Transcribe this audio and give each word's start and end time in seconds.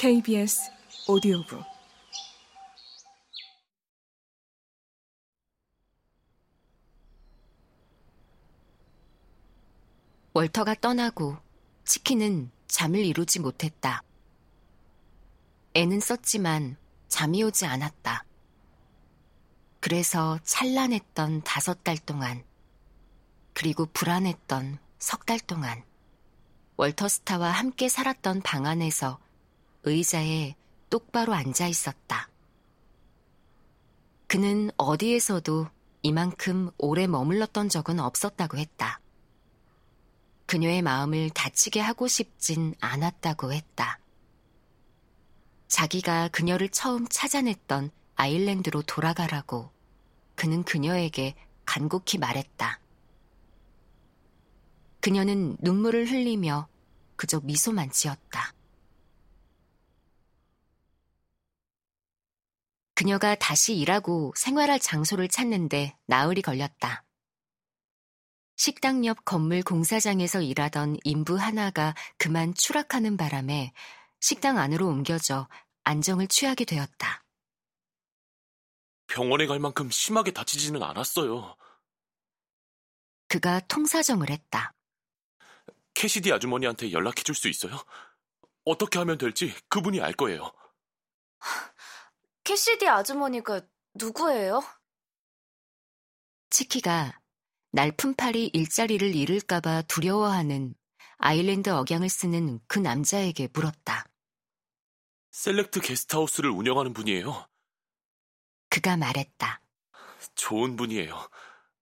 KBS 0.00 0.70
오디오북 1.08 1.62
월터가 10.32 10.76
떠나고 10.76 11.36
치킨은 11.84 12.50
잠을 12.66 13.00
이루지 13.04 13.40
못했다. 13.40 14.02
애는 15.74 16.00
썼지만 16.00 16.78
잠이 17.08 17.42
오지 17.42 17.66
않았다. 17.66 18.24
그래서 19.80 20.38
찬란했던 20.44 21.42
다섯 21.42 21.84
달 21.84 21.98
동안, 21.98 22.42
그리고 23.52 23.84
불안했던 23.84 24.78
석 24.98 25.26
달 25.26 25.38
동안, 25.40 25.84
월터스타와 26.78 27.50
함께 27.50 27.90
살았던 27.90 28.40
방 28.40 28.64
안에서 28.64 29.20
의자에 29.84 30.54
똑바로 30.88 31.34
앉아 31.34 31.66
있었다. 31.66 32.28
그는 34.26 34.70
어디에서도 34.76 35.68
이만큼 36.02 36.70
오래 36.78 37.06
머물렀던 37.06 37.68
적은 37.68 38.00
없었다고 38.00 38.58
했다. 38.58 39.00
그녀의 40.46 40.82
마음을 40.82 41.30
다치게 41.30 41.80
하고 41.80 42.08
싶진 42.08 42.74
않았다고 42.80 43.52
했다. 43.52 43.98
자기가 45.68 46.28
그녀를 46.28 46.68
처음 46.68 47.06
찾아냈던 47.08 47.90
아일랜드로 48.16 48.82
돌아가라고 48.82 49.70
그는 50.34 50.64
그녀에게 50.64 51.34
간곡히 51.64 52.18
말했다. 52.18 52.80
그녀는 55.00 55.56
눈물을 55.60 56.10
흘리며 56.10 56.68
그저 57.16 57.40
미소만 57.40 57.90
지었다. 57.90 58.52
그녀가 63.00 63.34
다시 63.34 63.74
일하고 63.76 64.34
생활할 64.36 64.78
장소를 64.78 65.28
찾는데 65.28 65.96
나흘이 66.04 66.42
걸렸다. 66.42 67.06
식당 68.56 69.06
옆 69.06 69.24
건물 69.24 69.62
공사장에서 69.62 70.42
일하던 70.42 70.98
인부 71.04 71.38
하나가 71.38 71.94
그만 72.18 72.52
추락하는 72.52 73.16
바람에 73.16 73.72
식당 74.20 74.58
안으로 74.58 74.86
옮겨져 74.86 75.48
안정을 75.82 76.26
취하게 76.28 76.66
되었다. 76.66 77.24
병원에 79.06 79.46
갈 79.46 79.58
만큼 79.60 79.90
심하게 79.90 80.32
다치지는 80.32 80.82
않았어요. 80.82 81.56
그가 83.28 83.60
통사정을 83.60 84.28
했다. 84.28 84.74
캐시디 85.94 86.30
아주머니한테 86.34 86.92
연락해 86.92 87.22
줄 87.22 87.34
수 87.34 87.48
있어요? 87.48 87.82
어떻게 88.66 88.98
하면 88.98 89.16
될지 89.16 89.54
그분이 89.70 90.02
알 90.02 90.12
거예요. 90.12 90.52
캐시디 92.50 92.88
아주머니가 92.88 93.60
누구예요? 93.94 94.60
치키가 96.50 97.20
날품팔이 97.70 98.50
일자리를 98.52 99.14
잃을까봐 99.14 99.82
두려워하는 99.82 100.74
아일랜드 101.18 101.70
억양을 101.70 102.08
쓰는 102.08 102.58
그 102.66 102.80
남자에게 102.80 103.50
물었다. 103.52 104.04
셀렉트 105.30 105.80
게스트하우스를 105.80 106.50
운영하는 106.50 106.92
분이에요. 106.92 107.46
그가 108.68 108.96
말했다. 108.96 109.62
좋은 110.34 110.74
분이에요. 110.74 111.30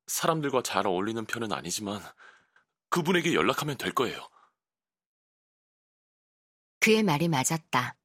사람들과 0.07 0.63
잘 0.63 0.87
어울리는 0.87 1.25
편은 1.25 1.51
아니지만 1.51 2.03
그분에게 2.91 3.33
연락하면 3.33 3.79
될 3.79 3.95
거예요. 3.95 4.29
그의 6.81 7.03
말이 7.03 7.27
맞았다. 7.27 7.98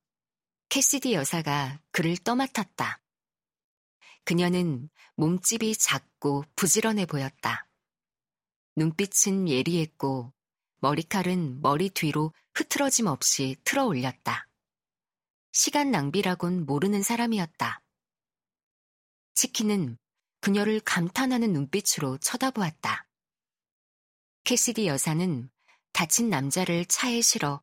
캐시디 0.74 1.14
여사가 1.14 1.80
그를 1.92 2.18
떠맡았다. 2.18 3.00
그녀는 4.24 4.90
몸집이 5.18 5.78
작고 5.78 6.46
부지런해 6.56 7.06
보였다. 7.06 7.68
눈빛은 8.76 9.50
예리했고 9.50 10.34
머리칼은 10.80 11.62
머리 11.62 11.92
뒤로 11.92 12.34
흐트러짐 12.56 13.06
없이 13.06 13.56
틀어 13.64 13.86
올렸다. 13.86 14.48
시간 15.52 15.92
낭비라곤 15.92 16.66
모르는 16.66 17.04
사람이었다. 17.04 17.84
치키는 19.36 20.00
그녀를 20.42 20.80
감탄하는 20.80 21.54
눈빛으로 21.54 22.18
쳐다보았다. 22.18 23.06
캐시디 24.44 24.88
여사는 24.88 25.52
다친 25.92 26.32
남자를 26.32 26.84
차에 26.86 27.22
실어 27.22 27.62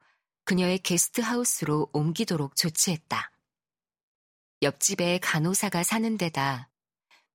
그녀의 0.50 0.80
게스트하우스로 0.80 1.88
옮기도록 1.92 2.56
조치했다. 2.56 3.30
옆집에 4.62 5.20
간호사가 5.20 5.84
사는 5.84 6.18
데다 6.18 6.68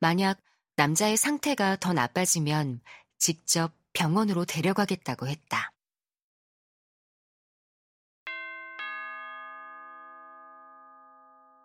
만약 0.01 0.41
남자의 0.75 1.15
상태가 1.15 1.77
더 1.77 1.93
나빠지면 1.93 2.81
직접 3.17 3.71
병원으로 3.93 4.43
데려가겠다고 4.43 5.29
했다. 5.29 5.71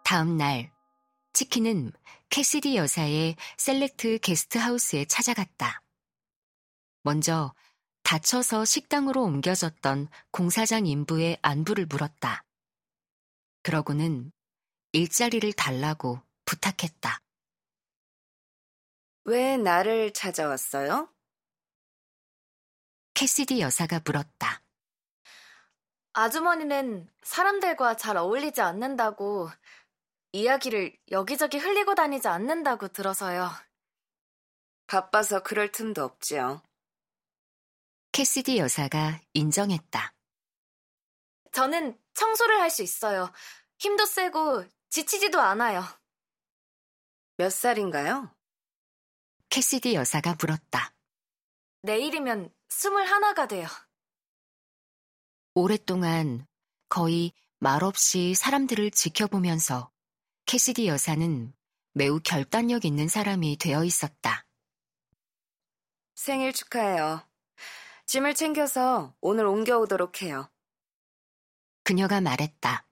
다음 0.04 0.36
날, 0.36 0.70
치키는 1.32 1.90
캐시디 2.28 2.76
여사의 2.76 3.34
셀렉트 3.56 4.20
게스트하우스에 4.20 5.06
찾아갔다. 5.06 5.82
먼저 7.02 7.52
다쳐서 8.02 8.64
식당으로 8.64 9.22
옮겨졌던 9.22 10.08
공사장 10.30 10.86
인부의 10.86 11.38
안부를 11.42 11.86
물었다. 11.86 12.44
그러고는 13.62 14.32
일자리를 14.92 15.52
달라고 15.52 16.20
부탁했다. 16.44 17.20
왜 19.24 19.56
나를 19.56 20.12
찾아왔어요? 20.12 21.12
캐시디 23.14 23.60
여사가 23.60 24.00
물었다. 24.04 24.62
아주머니는 26.12 27.08
사람들과 27.22 27.96
잘 27.96 28.16
어울리지 28.16 28.60
않는다고 28.60 29.50
이야기를 30.32 30.96
여기저기 31.10 31.58
흘리고 31.58 31.94
다니지 31.94 32.28
않는다고 32.28 32.88
들어서요. 32.88 33.50
바빠서 34.86 35.42
그럴 35.42 35.70
틈도 35.70 36.02
없지요. 36.02 36.62
캐시디 38.12 38.58
여사가 38.58 39.20
인정했다. 39.34 40.14
저는 41.52 41.98
청소를 42.14 42.60
할 42.60 42.70
수 42.70 42.82
있어요. 42.82 43.32
힘도 43.78 44.04
세고 44.06 44.64
지치지도 44.90 45.40
않아요. 45.40 45.82
몇 47.36 47.50
살인가요? 47.50 48.34
캐시디 49.48 49.94
여사가 49.94 50.36
물었다. 50.40 50.94
내일이면 51.82 52.52
스물 52.68 53.04
하나가 53.06 53.46
돼요. 53.48 53.66
오랫동안 55.54 56.46
거의 56.88 57.32
말없이 57.58 58.34
사람들을 58.34 58.90
지켜보면서 58.92 59.90
캐시디 60.46 60.86
여사는 60.86 61.52
매우 61.92 62.20
결단력 62.22 62.84
있는 62.84 63.08
사람이 63.08 63.56
되어 63.56 63.84
있었다. 63.84 64.46
생일 66.14 66.52
축하해요. 66.52 67.26
짐을 68.10 68.34
챙겨서 68.34 69.14
오늘 69.20 69.46
옮겨오도록 69.46 70.22
해요. 70.22 70.50
그녀가 71.84 72.20
말했다. 72.20 72.84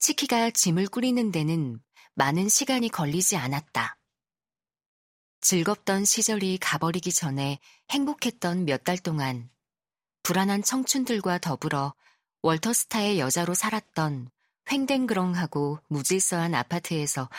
치키가 0.00 0.50
짐을 0.50 0.88
꾸리는 0.88 1.30
데는 1.30 1.80
많은 2.14 2.48
시간이 2.48 2.88
걸리지 2.88 3.36
않았다. 3.36 3.96
즐겁던 5.40 6.04
시절이 6.04 6.58
가버리기 6.58 7.12
전에 7.12 7.60
행복했던 7.90 8.64
몇 8.64 8.82
달 8.82 8.98
동안 8.98 9.48
불안한 10.24 10.64
청춘들과 10.64 11.38
더불어 11.38 11.94
월터스타의 12.42 13.20
여자로 13.20 13.54
살았던 13.54 14.32
횡댕그렁하고 14.72 15.78
무질서한 15.86 16.56
아파트에서 16.56 17.30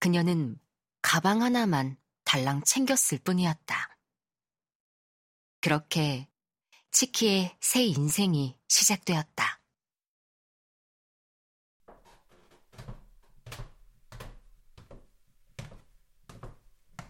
그녀는 0.00 0.58
가방 1.00 1.42
하나만 1.42 1.96
달랑 2.24 2.64
챙겼을 2.64 3.18
뿐이었다. 3.18 3.93
그렇게 5.64 6.28
치키의 6.90 7.56
새 7.58 7.82
인생이 7.84 8.54
시작되었다. 8.68 9.62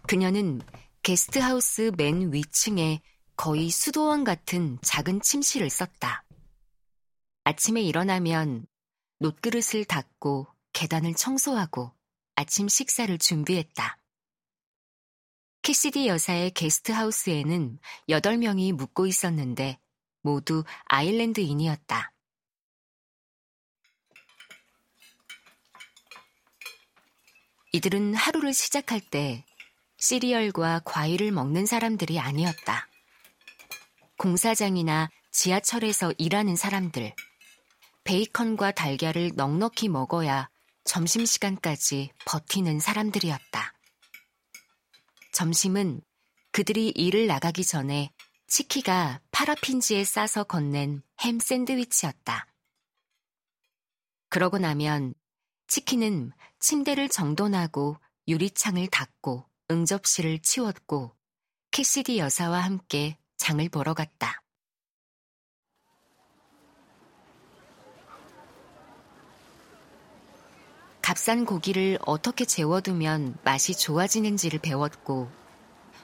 그녀는 0.07 0.61
게스트하우스 1.03 1.91
맨 1.97 2.31
위층에 2.31 3.01
거의 3.35 3.69
수도원 3.69 4.23
같은 4.23 4.79
작은 4.81 5.19
침실을 5.19 5.69
썼다. 5.69 6.23
아침에 7.43 7.81
일어나면 7.81 8.67
놋그릇을 9.19 9.83
닦고 9.83 10.47
계단을 10.71 11.13
청소하고 11.15 11.91
아침 12.35 12.69
식사를 12.69 13.17
준비했다. 13.17 13.99
캐시디 15.65 16.07
여사의 16.07 16.51
게스트하우스에는 16.51 17.79
8명이 18.07 18.71
묵고 18.73 19.07
있었는데 19.07 19.79
모두 20.21 20.63
아일랜드인이었다. 20.83 22.13
이들은 27.71 28.13
하루를 28.13 28.53
시작할 28.53 29.01
때 29.01 29.43
시리얼과 29.97 30.81
과일을 30.85 31.31
먹는 31.31 31.65
사람들이 31.65 32.19
아니었다. 32.19 32.87
공사장이나 34.19 35.09
지하철에서 35.31 36.13
일하는 36.19 36.55
사람들, 36.55 37.11
베이컨과 38.03 38.73
달걀을 38.73 39.31
넉넉히 39.33 39.89
먹어야 39.89 40.47
점심시간까지 40.83 42.11
버티는 42.27 42.79
사람들이었다. 42.79 43.74
점심은 45.35 45.99
그들이 46.53 46.93
일을 46.95 47.27
나가기 47.27 47.65
전에 47.65 48.09
치키가 48.47 49.19
파라핀지에 49.31 50.05
싸서 50.05 50.45
건넨 50.45 51.01
햄 51.19 51.39
샌드위치였다. 51.39 52.47
그러고 54.29 54.59
나면 54.59 55.13
치키는 55.67 56.31
침대를 56.61 57.09
정돈하고 57.09 57.97
유리창을 58.29 58.87
닫고 58.87 59.45
응접실을 59.69 60.39
치웠고 60.39 61.13
캐시디 61.71 62.17
여사와 62.17 62.61
함께 62.61 63.17
장을 63.35 63.67
보러 63.67 63.93
갔다. 63.93 64.41
값싼 71.15 71.45
고기를 71.45 71.97
어떻게 72.05 72.43
재워두면 72.43 73.37
맛이 73.45 73.73
좋아지는지를 73.73 74.59
배웠고, 74.59 75.31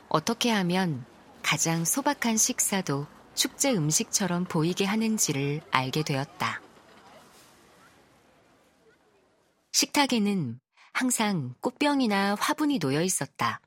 어떻게 0.07 0.49
하면 0.51 1.05
가장 1.43 1.83
소박한 1.83 2.37
식사도 2.37 3.07
축제 3.35 3.73
음식처럼 3.73 4.45
보이게 4.45 4.85
하는지를 4.85 5.59
알게 5.69 6.03
되었다. 6.03 6.61
식탁에는 9.73 10.61
항상 10.93 11.55
꽃병이나 11.59 12.35
화분이 12.35 12.79
놓여 12.79 13.01
있었다. 13.01 13.59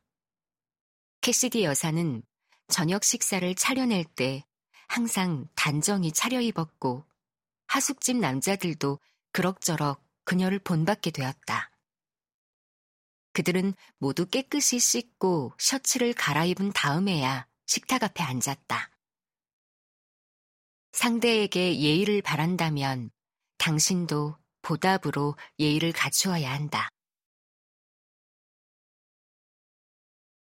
캐시디 1.20 1.62
여사는 1.64 2.22
저녁 2.68 3.04
식사를 3.04 3.54
차려낼 3.54 4.04
때 4.04 4.46
항상 4.88 5.46
단정히 5.54 6.10
차려입었고 6.10 7.04
하숙집 7.66 8.16
남자들도 8.16 8.98
그럭저럭 9.32 10.03
그녀를 10.24 10.58
본받게 10.58 11.10
되었다. 11.10 11.70
그들은 13.32 13.74
모두 13.98 14.26
깨끗이 14.26 14.78
씻고 14.78 15.54
셔츠를 15.58 16.14
갈아입은 16.14 16.72
다음에야 16.72 17.46
식탁 17.66 18.02
앞에 18.02 18.22
앉았다. 18.22 18.90
상대에게 20.92 21.80
예의를 21.80 22.22
바란다면 22.22 23.10
당신도 23.58 24.36
보답으로 24.62 25.36
예의를 25.58 25.92
갖추어야 25.92 26.52
한다. 26.52 26.88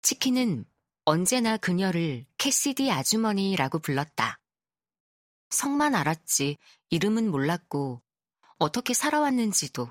치킨은 0.02 0.66
언제나 1.06 1.58
그녀를 1.58 2.26
캐시디 2.38 2.92
아주머니라고 2.92 3.80
불렀다. 3.80 4.40
성만 5.50 5.94
알았지 5.94 6.58
이름은 6.90 7.30
몰랐고 7.30 8.02
어떻게 8.60 8.94
살아왔는지도 8.94 9.90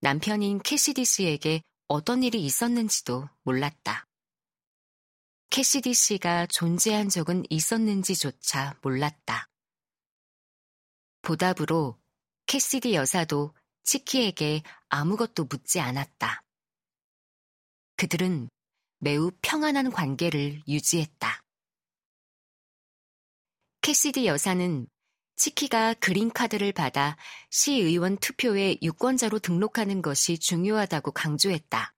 남편인 0.00 0.60
캐시디 0.62 1.04
씨에게 1.04 1.62
어떤 1.86 2.22
일이 2.22 2.42
있었는지도 2.42 3.28
몰랐다. 3.42 4.06
캐시디 5.50 5.92
씨가 5.92 6.46
존재한 6.46 7.10
적은 7.10 7.44
있었는지조차 7.50 8.78
몰랐다. 8.80 9.48
보답으로 11.20 12.00
캐시디 12.46 12.94
여사도 12.94 13.54
치키에게 13.82 14.62
아무것도 14.88 15.44
묻지 15.44 15.78
않았다. 15.78 16.42
그들은 17.96 18.48
매우 19.00 19.30
평안한 19.42 19.90
관계를 19.90 20.62
유지했다. 20.66 21.42
캐시디 23.82 24.26
여사는 24.26 24.88
치키가 25.40 25.94
그린카드를 25.94 26.72
받아 26.72 27.16
시의원 27.48 28.18
투표에 28.18 28.76
유권자로 28.82 29.38
등록하는 29.38 30.02
것이 30.02 30.36
중요하다고 30.36 31.12
강조했다. 31.12 31.94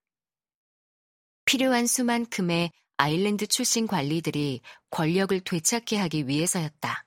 필요한 1.43 1.85
수만큼의 1.85 2.71
아일랜드 2.95 3.45
출신 3.45 3.85
관리들이 3.85 4.61
권력을 4.91 5.37
되찾게 5.41 5.97
하기 5.97 6.29
위해서였다. 6.29 7.05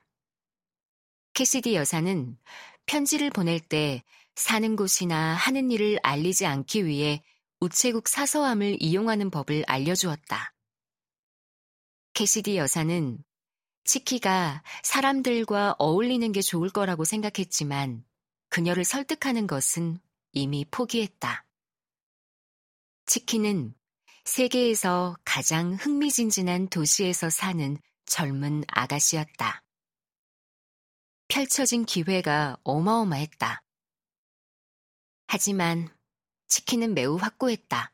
캐시디 1.33 1.75
여사는 1.75 2.37
편지를 2.85 3.31
보낼 3.31 3.59
때 3.59 4.05
사는 4.35 4.77
곳이나 4.77 5.33
하는 5.33 5.71
일을 5.71 5.99
알리지 6.03 6.45
않기 6.45 6.85
위해 6.85 7.23
우체국 7.61 8.09
사서함을 8.09 8.77
이용하는 8.79 9.31
법을 9.31 9.65
알려주었다. 9.67 10.53
캐시디 12.13 12.59
여사는 12.59 13.25
치키가 13.87 14.63
사람들과 14.83 15.77
어울리는 15.79 16.31
게 16.33 16.43
좋을 16.43 16.71
거라고 16.71 17.05
생각했지만 17.05 18.05
그녀를 18.49 18.85
설득하는 18.85 19.47
것은 19.47 20.01
이미 20.33 20.65
포기했다. 20.71 21.47
치키는 23.07 23.75
세계에서 24.25 25.17
가장 25.25 25.75
흥미진진한 25.75 26.69
도시에서 26.69 27.31
사는 27.31 27.79
젊은 28.07 28.65
아가씨였다. 28.67 29.63
펼쳐진 31.29 31.85
기회가 31.85 32.57
어마어마했다. 32.65 33.63
하지만 35.29 35.89
치키는 36.49 36.95
매우 36.95 37.17
확고했다. 37.17 37.93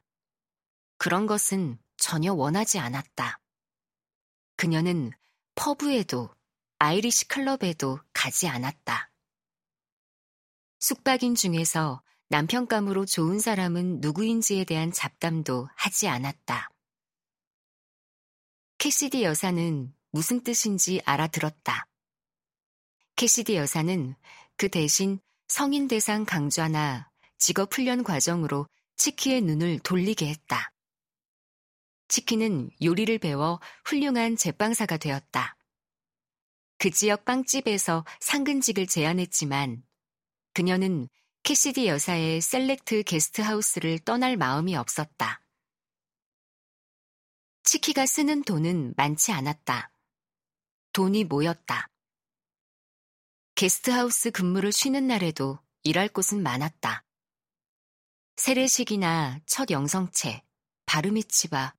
그런 0.96 1.26
것은 1.26 1.78
전혀 1.98 2.32
원하지 2.32 2.78
않았다. 2.78 3.40
그녀는 4.56 5.12
퍼브에도 5.54 6.34
아이리시 6.78 7.28
클럽에도 7.28 7.98
가지 8.12 8.48
않았다. 8.48 9.10
숙박인 10.80 11.34
중에서 11.34 12.02
남편감으로 12.28 13.04
좋은 13.04 13.38
사람은 13.38 14.00
누구인지에 14.00 14.64
대한 14.64 14.90
잡담도 14.90 15.68
하지 15.76 16.08
않았다. 16.08 16.70
캐시디 18.78 19.22
여사는 19.22 19.94
무슨 20.10 20.42
뜻인지 20.42 21.00
알아들었다. 21.04 21.86
캐시디 23.16 23.54
여사는 23.54 24.16
그 24.56 24.68
대신 24.68 25.20
성인 25.46 25.86
대상 25.86 26.24
강좌나 26.24 27.10
직업 27.38 27.74
훈련 27.74 28.02
과정으로 28.02 28.66
치키의 28.96 29.42
눈을 29.42 29.78
돌리게 29.80 30.28
했다. 30.28 30.72
치키는 32.12 32.68
요리를 32.82 33.16
배워 33.20 33.58
훌륭한 33.86 34.36
제빵사가 34.36 34.98
되었다. 34.98 35.56
그 36.76 36.90
지역 36.90 37.24
빵집에서 37.24 38.04
상근직을 38.20 38.86
제안했지만 38.86 39.82
그녀는 40.52 41.08
캐시디 41.42 41.86
여사의 41.86 42.42
셀렉트 42.42 43.04
게스트하우스를 43.04 43.98
떠날 44.00 44.36
마음이 44.36 44.76
없었다. 44.76 45.40
치키가 47.62 48.04
쓰는 48.04 48.42
돈은 48.42 48.92
많지 48.98 49.32
않았다. 49.32 49.90
돈이 50.92 51.24
모였다. 51.24 51.88
게스트하우스 53.54 54.32
근무를 54.32 54.70
쉬는 54.70 55.06
날에도 55.06 55.58
일할 55.82 56.10
곳은 56.10 56.42
많았다. 56.42 57.06
세례식이나 58.36 59.40
첫 59.46 59.70
영성체, 59.70 60.42
바르미츠바, 60.84 61.74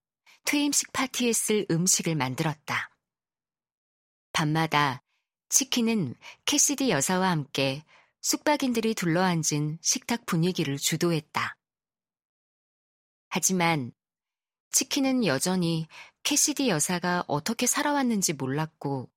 퇴임식 0.46 0.94
파티에 0.94 1.34
쓸 1.34 1.66
음식을 1.70 2.16
만들었다. 2.16 2.90
밤마다 4.32 5.04
치키는 5.50 6.16
캐시디 6.46 6.90
여사와 6.90 7.30
함께 7.30 7.84
숙박인들이 8.22 8.96
둘러앉은 8.96 9.80
식탁 9.82 10.26
분위기를 10.26 10.78
주도했다. 10.78 11.58
하지만 13.30 13.92
치키는 14.72 15.26
여전히 15.26 15.88
캐시디 16.24 16.70
여사가 16.70 17.26
어떻게 17.28 17.68
살아왔는지 17.68 18.34
몰랐고 18.34 19.10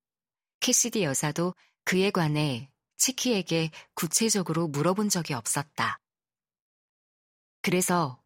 캐시디 0.61 1.03
여사도 1.05 1.55
그에 1.85 2.11
관해 2.11 2.71
치키에게 2.97 3.71
구체적으로 3.95 4.69
물어본 4.69 5.09
적이 5.09 5.35
없었다. 5.35 6.01
그래서 7.63 8.23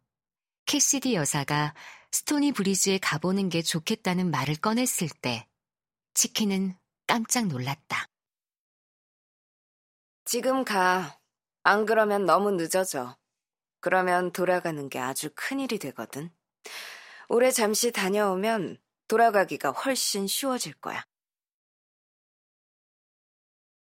캐시디 0.65 1.13
여사가 1.13 1.73
스토니 2.11 2.51
브리지에 2.51 2.97
가보는 2.97 3.49
게 3.49 3.61
좋겠다는 3.61 4.31
말을 4.31 4.55
꺼냈을 4.57 5.07
때 5.21 5.47
치키는 6.13 6.75
깜짝 7.07 7.47
놀랐다. 7.47 8.07
지금 10.25 10.63
가. 10.63 11.19
안 11.63 11.85
그러면 11.85 12.25
너무 12.25 12.51
늦어져. 12.51 13.17
그러면 13.79 14.31
돌아가는 14.31 14.89
게 14.89 14.99
아주 14.99 15.29
큰일이 15.35 15.77
되거든. 15.79 16.31
올해 17.29 17.51
잠시 17.51 17.91
다녀오면 17.91 18.77
돌아가기가 19.07 19.71
훨씬 19.71 20.27
쉬워질 20.27 20.73
거야. 20.75 21.05